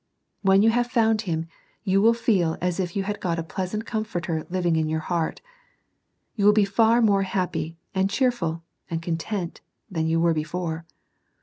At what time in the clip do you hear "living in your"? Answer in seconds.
4.49-5.01